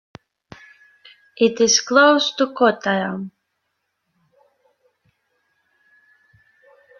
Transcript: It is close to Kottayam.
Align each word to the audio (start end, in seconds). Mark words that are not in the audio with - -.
It 1.37 1.61
is 1.61 1.79
close 1.79 2.33
to 2.37 2.47
Kottayam. 2.55 3.29